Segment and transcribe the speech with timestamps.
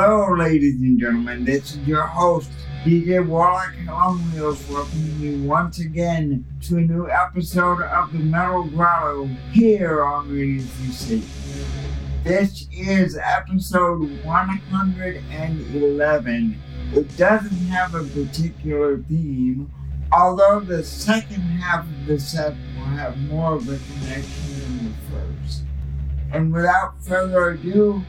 [0.00, 1.44] Hello, ladies and gentlemen.
[1.44, 2.52] This is your host,
[2.84, 8.62] DJ Warlock on Wheels, welcoming you once again to a new episode of the Metal
[8.62, 11.24] Grotto here on Radio 360.
[12.22, 16.60] This is episode 111.
[16.94, 19.68] It doesn't have a particular theme,
[20.12, 24.92] although the second half of the set will have more of a connection than the
[25.10, 25.64] first.
[26.32, 28.04] And without further ado,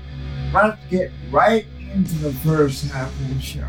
[0.54, 3.66] let's get right into the first half of the show.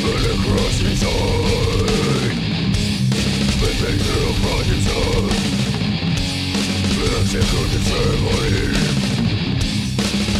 [0.00, 1.08] But across inside
[3.60, 5.37] But they their own pride inside
[7.08, 8.62] Teraz się kurde przewoli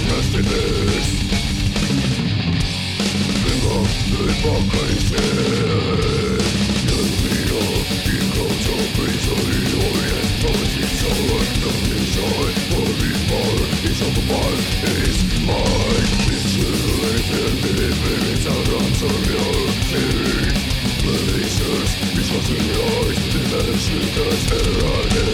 [0.08, 1.08] Jasny bez
[3.44, 5.24] Wygodny pokoj się
[6.86, 7.64] Jest miło
[8.06, 14.56] i chodzą wyżej Orient chodzi cały do wyżej Mówi pal i the pal
[15.08, 20.77] Is mine It's really the living It's a ransom your feet
[21.08, 22.70] välises, mis vastu ei
[23.08, 23.90] aista, mis
[24.52, 25.28] eraldi.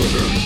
[0.00, 0.39] Twitter.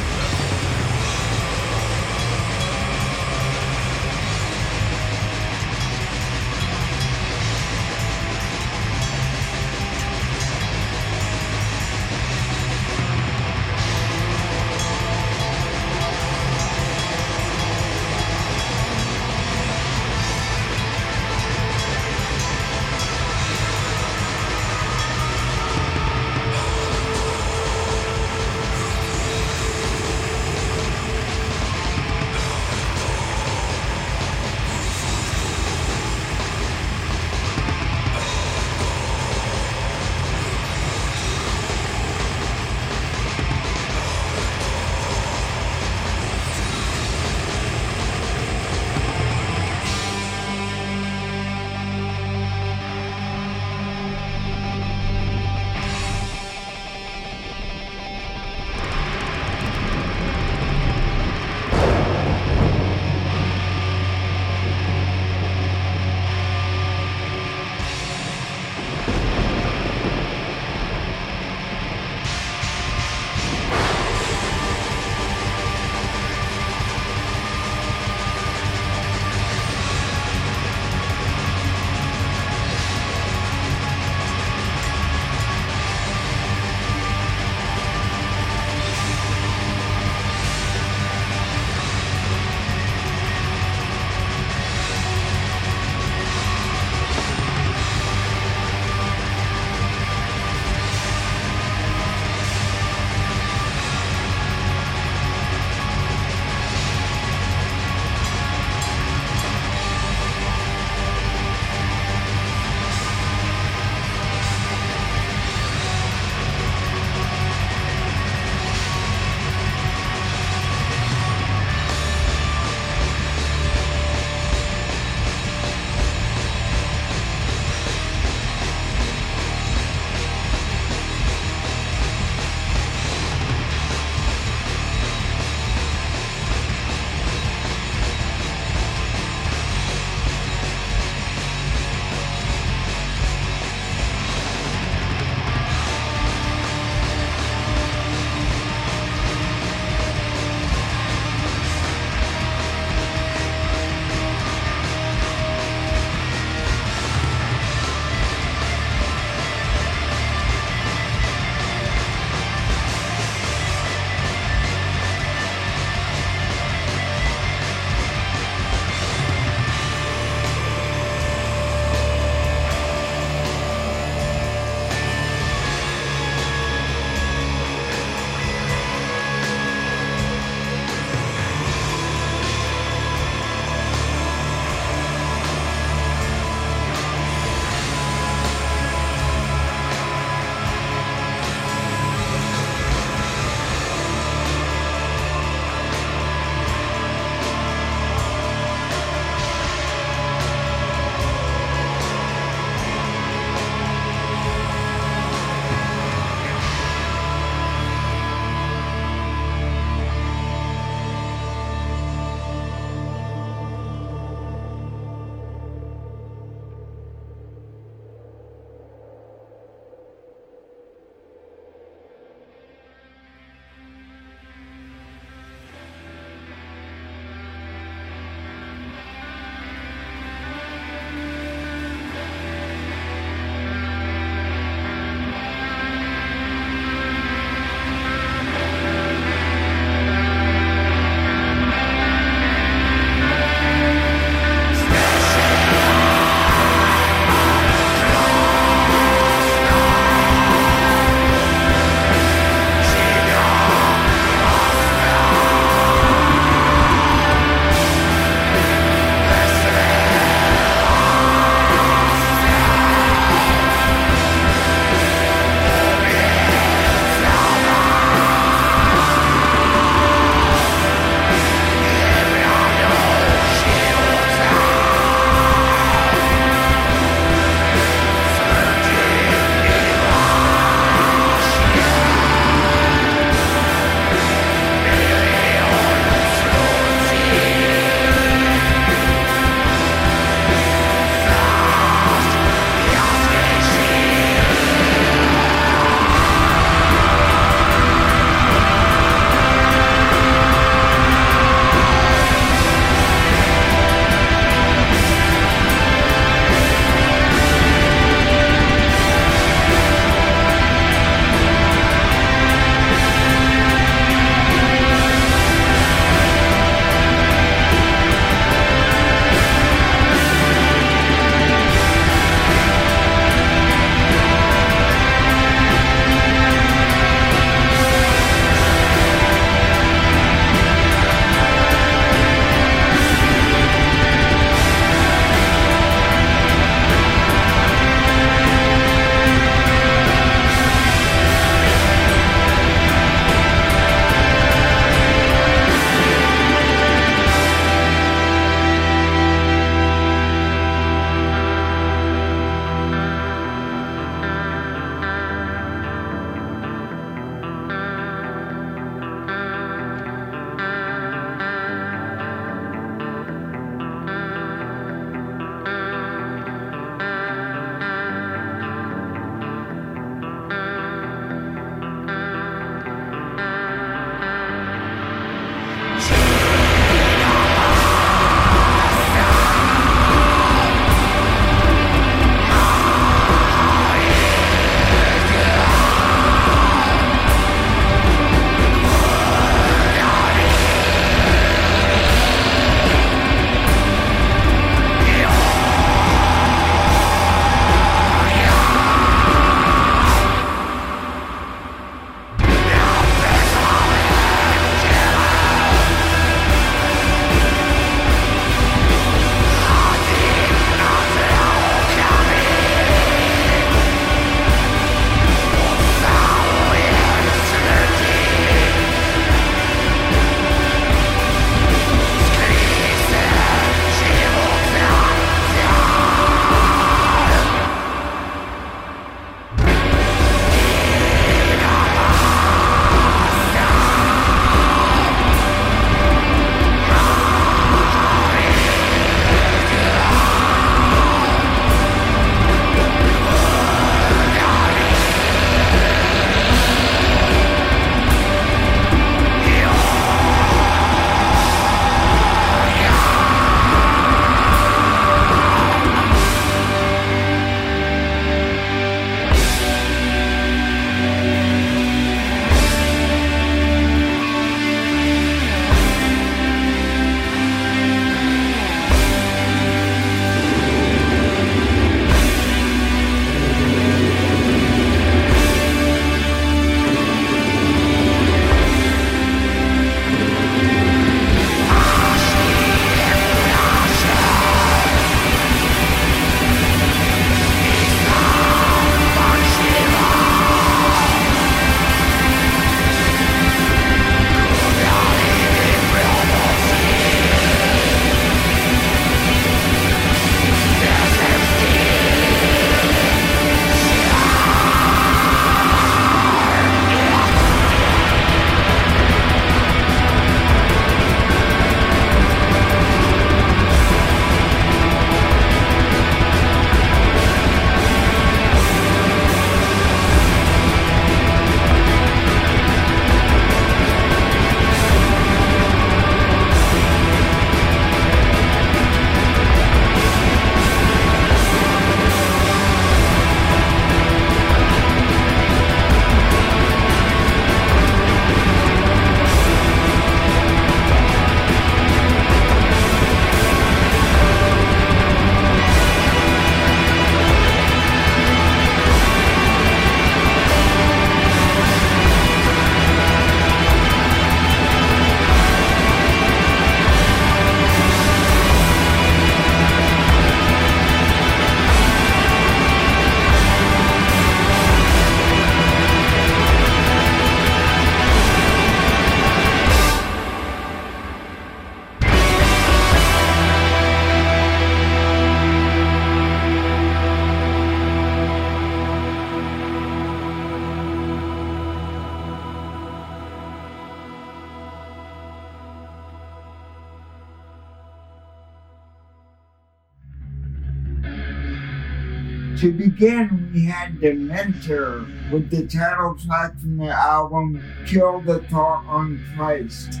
[592.60, 598.86] To begin, we had Dementor with the title track from the album Kill the Thought
[598.86, 600.00] on Christ.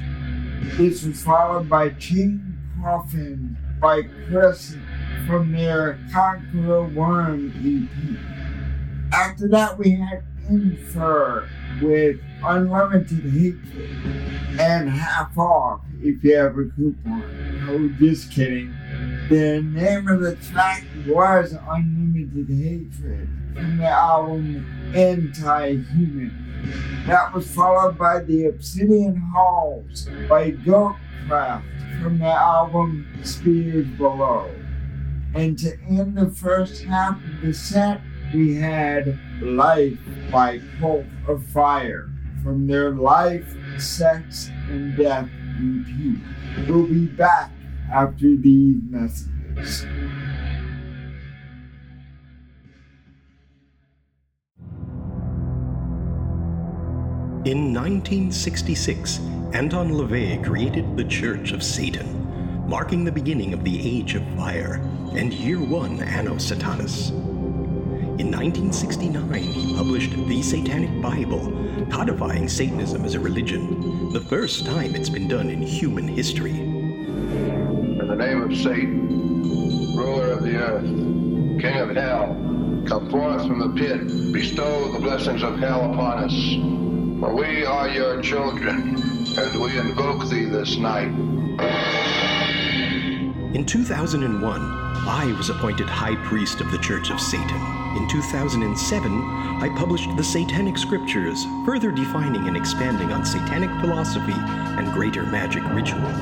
[0.78, 4.74] This was followed by King Coffin by Chris
[5.26, 9.12] from their Conqueror Worm EP.
[9.12, 11.46] After that, we had Infer
[11.82, 13.90] with Unlimited Hatred
[14.58, 17.66] and Half Off if you have a coupon.
[17.66, 18.74] No, just kidding.
[19.28, 27.04] The name of the track was Unlimited Hatred from the album Anti-Human.
[27.06, 34.50] That was followed by The Obsidian Halls by Goatcraft from the album Spears Below.
[35.34, 38.00] And to end the first half of the set,
[38.34, 39.98] we had Life
[40.32, 42.08] by Cult of Fire
[42.42, 46.68] from their Life, Sex, and Death EP.
[46.68, 47.50] We'll be back
[47.92, 49.86] after these messages.
[57.46, 59.20] In 1966,
[59.52, 64.82] Anton LaVey created the Church of Satan, marking the beginning of the Age of Fire
[65.14, 67.10] and Year One Anno Satanas.
[68.18, 74.96] In 1969, he published The Satanic Bible, codifying Satanism as a religion, the first time
[74.96, 76.50] it's been done in human history.
[76.50, 80.82] In the name of Satan, ruler of the earth,
[81.62, 82.26] king of hell,
[82.88, 86.95] come forth from the pit, bestow the blessings of hell upon us.
[87.20, 88.96] For we are your children,
[89.38, 91.08] and we invoke thee this night.
[93.54, 97.56] In 2001, I was appointed High Priest of the Church of Satan.
[97.96, 99.10] In 2007,
[99.62, 105.64] I published the Satanic Scriptures, further defining and expanding on satanic philosophy and greater magic
[105.70, 106.12] ritual.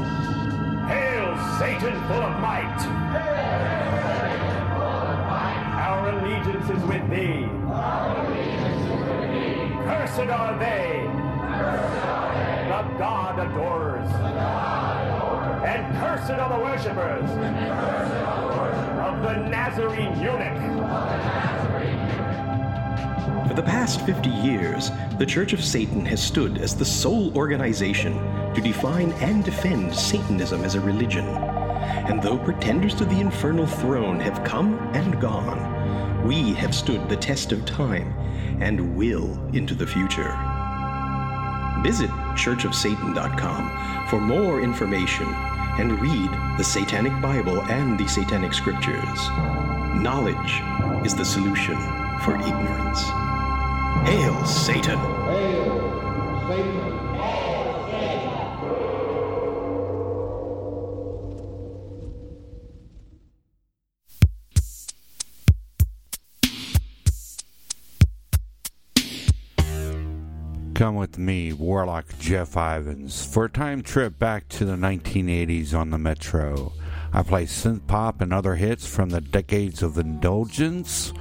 [0.87, 2.79] Hail, Satan full of might!
[3.11, 3.65] Hail!
[5.75, 7.64] Our allegiance is with thee.
[9.85, 11.03] Cursed are they.
[12.69, 14.09] The God adorers.
[15.63, 17.31] And cursed are the worshippers
[19.05, 20.59] of the Nazarene eunuch.
[23.47, 28.15] For the past 50 years, the Church of Satan has stood as the sole organization
[28.55, 31.27] to define and defend Satanism as a religion.
[31.27, 37.17] And though pretenders to the infernal throne have come and gone, we have stood the
[37.17, 38.15] test of time
[38.61, 40.37] and will into the future.
[41.83, 45.27] Visit churchofsatan.com for more information
[45.79, 49.29] and read the Satanic Bible and the Satanic Scriptures.
[50.01, 50.63] Knowledge
[51.05, 51.77] is the solution
[52.23, 53.03] for ignorance.
[54.07, 54.99] Hail, Satan!
[54.99, 56.04] Hail,
[70.85, 75.89] Come with me, Warlock Jeff Ivans, for a time trip back to the 1980s on
[75.89, 76.75] the Metro.
[77.11, 81.15] I play synth pop and other hits from the decades of indulgence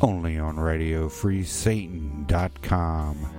[0.00, 3.35] only on RadioFreeSatan.com.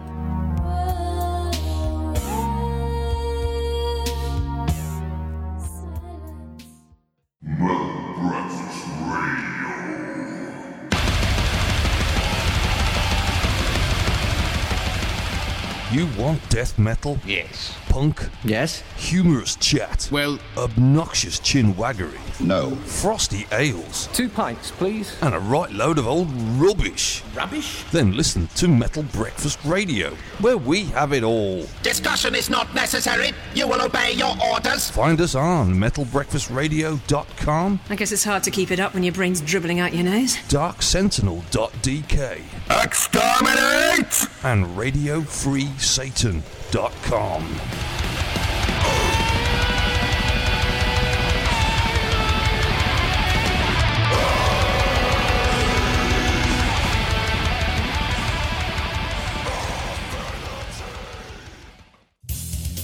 [15.90, 17.18] You want death metal?
[17.26, 17.74] Yes.
[17.98, 18.30] Punk?
[18.44, 18.84] Yes?
[18.98, 20.08] Humorous chat?
[20.12, 22.20] Well, Obnoxious chin waggery?
[22.40, 22.76] No.
[22.76, 24.08] Frosty ales?
[24.14, 25.18] two pints, please.
[25.24, 26.28] And a right load of old
[26.62, 27.24] rubbish?
[27.36, 27.86] Rubbish?
[27.92, 31.66] Then listen to Metal Breakfast Radio, where we have it all.
[31.82, 33.32] Discussion is not necessary.
[33.56, 34.92] You will obey your orders.
[34.92, 39.42] Find us on metalbreakfastradio.com, I guess it's hard to keep it up when your brain's
[39.42, 40.36] dribbling out your nose.
[40.50, 42.44] darksentinel.dk,
[42.84, 44.28] Exterminate!
[44.44, 44.78] and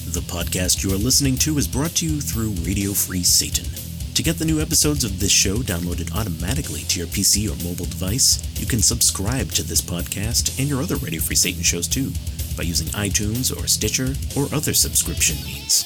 [0.06, 3.66] The podcast you are listening to is brought to you through Radio Free Satan.
[4.14, 7.86] To get the new episodes of this show downloaded automatically to your PC or mobile
[7.86, 12.14] device, you can subscribe to this podcast and your other Radio Free Satan shows too
[12.56, 15.84] by using iTunes or Stitcher or other subscription means.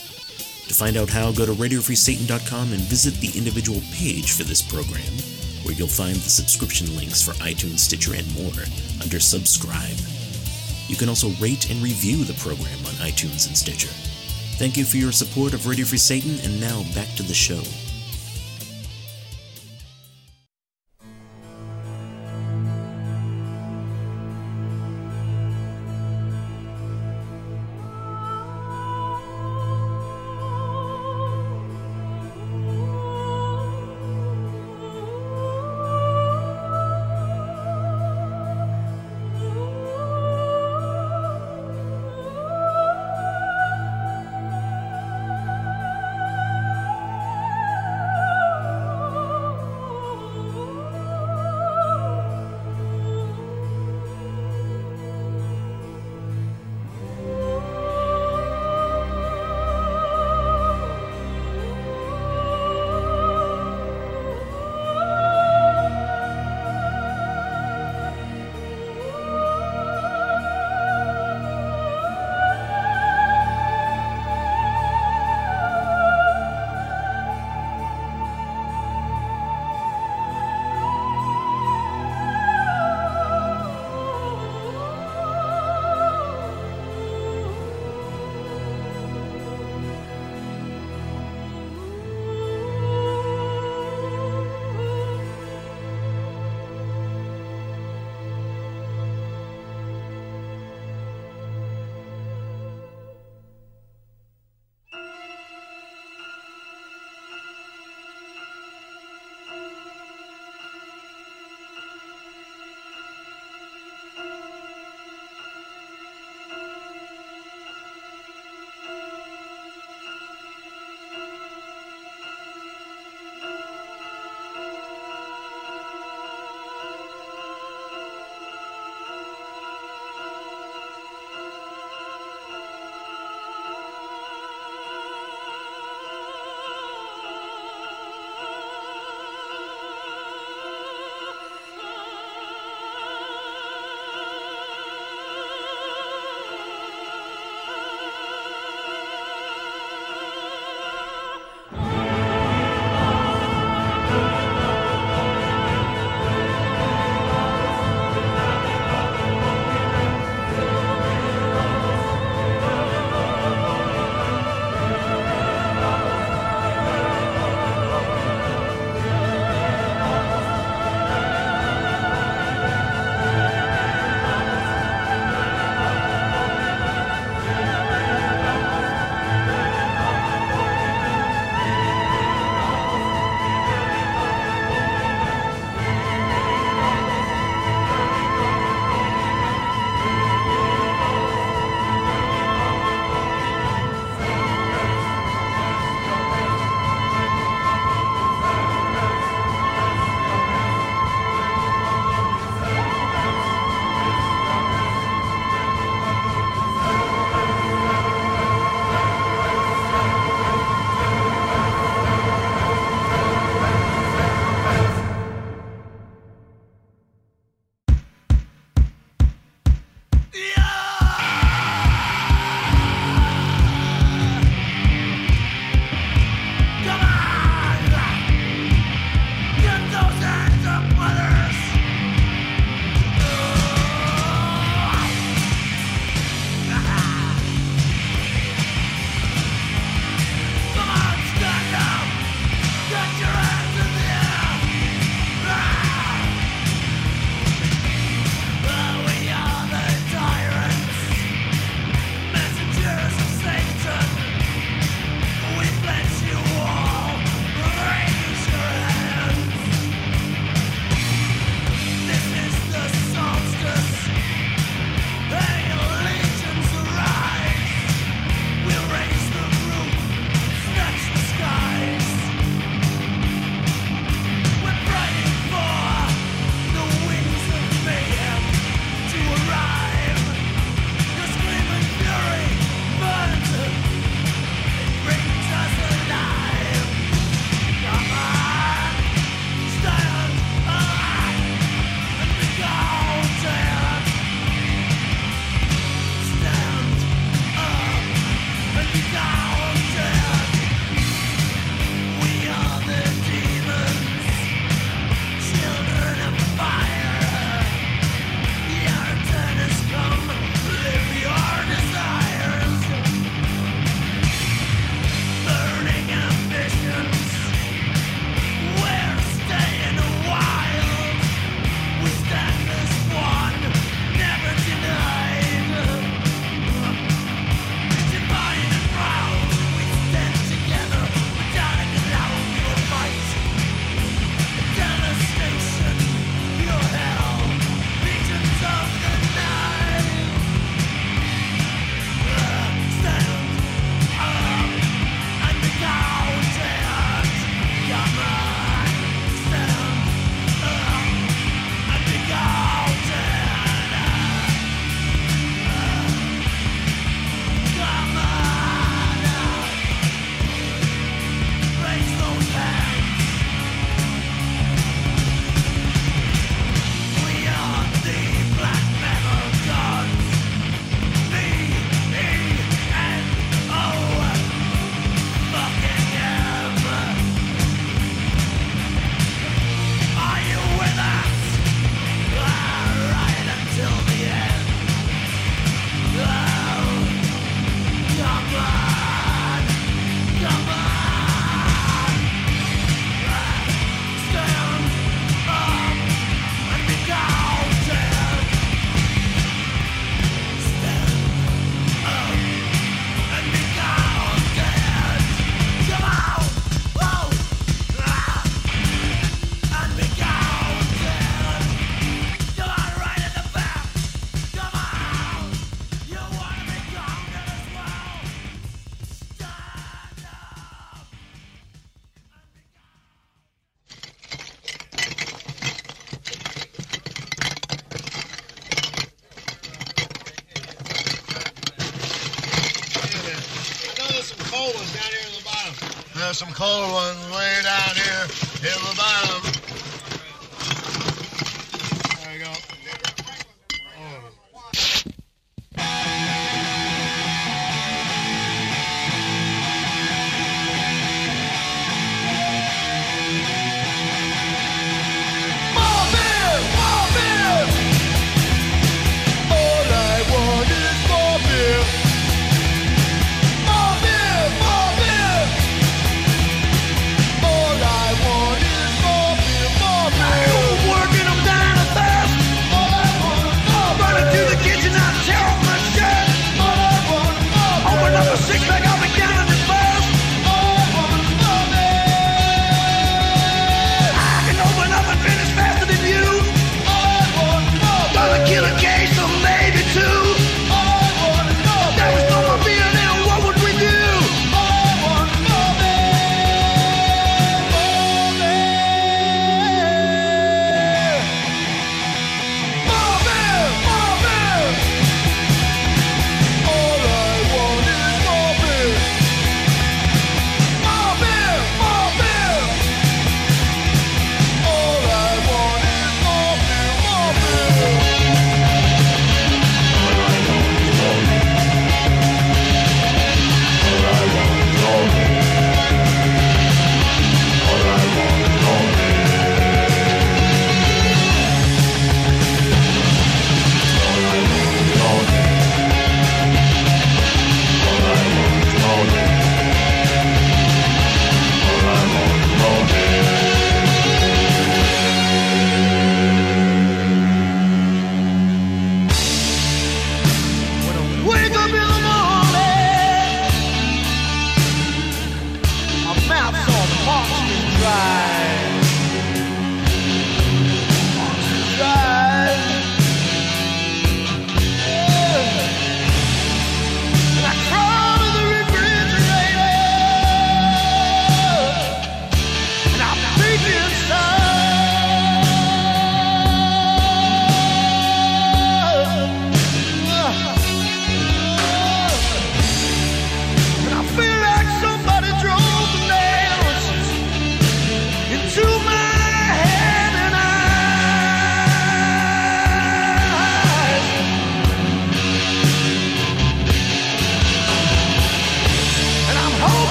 [0.67, 5.13] To find out how, go to RadioFreeSatan.com and visit the individual page for this program,
[5.63, 8.63] where you'll find the subscription links for iTunes, Stitcher, and more
[9.01, 9.95] under Subscribe.
[10.87, 13.91] You can also rate and review the program on iTunes and Stitcher.
[14.57, 17.61] Thank you for your support of Radio Free Satan, and now back to the show.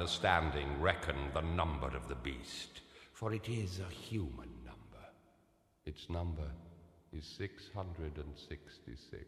[0.00, 2.80] understanding reckon the number of the beast,
[3.12, 5.04] for it is a human number.
[5.84, 6.50] Its number
[7.12, 9.26] is 666.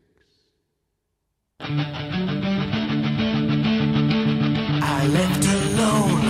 [4.80, 6.24] I left alone.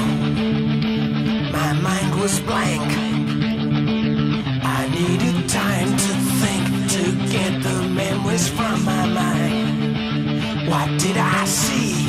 [1.53, 2.91] My mind was blank.
[4.65, 10.69] I needed time to think to get the memories from my mind.
[10.69, 12.02] What did I see?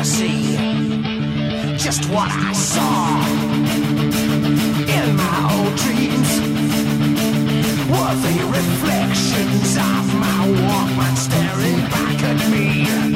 [0.00, 0.56] to see
[1.76, 3.20] just what I saw
[4.96, 6.30] in my old dreams.
[7.90, 13.09] Were they reflections of my Walkman staring back at me?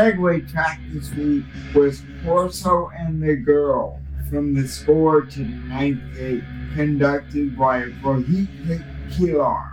[0.00, 1.44] segue track this week
[1.74, 6.42] was Corso and the Girl from the score to the ninth gate,
[6.74, 9.72] conducted by Rohit Kilar.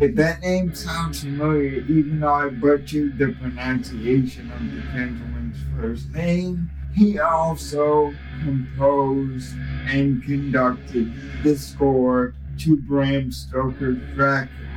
[0.00, 6.10] If that name sounds familiar, even though I butchered the pronunciation of the gentleman's first
[6.10, 9.54] name, he also composed
[9.86, 11.12] and conducted
[11.44, 14.71] the score to Bram Stoker's Dracula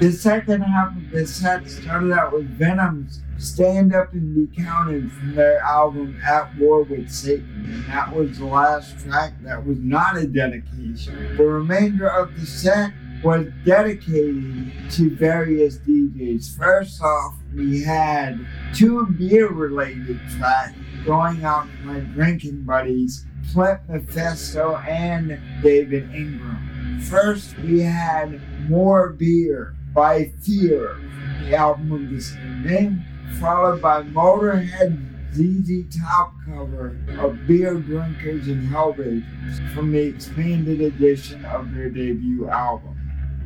[0.00, 5.12] the second half of the set started out with Venom's Stand Up and Be Counted
[5.12, 9.76] from their album At War with Satan, and that was the last track that was
[9.78, 11.36] not a dedication.
[11.36, 12.92] The remainder of the set
[13.22, 16.56] was dedicated to various DJs.
[16.56, 18.40] First off, we had
[18.72, 27.00] two beer related tracks going out to my drinking buddies, Flint Mephisto and David Ingram.
[27.02, 28.40] First, we had
[28.70, 33.04] More Beer by Fear, from the album of the same name,
[33.40, 41.44] followed by Motorhead ZZ Top cover of Beer Drinkers and Hellraisers from the expanded edition
[41.44, 42.96] of their debut album.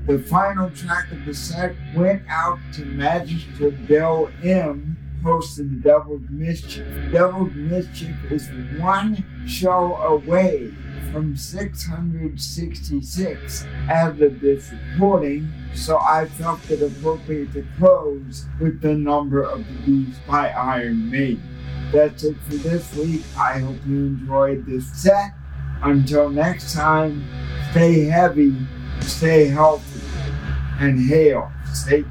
[0.06, 5.76] The final track of the set went out to Magistrate Bill M, host of the
[5.76, 6.86] Devil's Mischief.
[7.10, 10.72] Devil's Mischief is one show away
[11.12, 18.94] from 666 as of this recording, so I felt it appropriate to close with the
[18.94, 21.42] number of the beast by Iron Maiden.
[21.92, 23.22] That's it for this week.
[23.38, 25.34] I hope you enjoyed this set.
[25.82, 27.24] Until next time,
[27.70, 28.56] stay heavy,
[29.00, 30.00] stay healthy,
[30.80, 32.10] and hail Satan.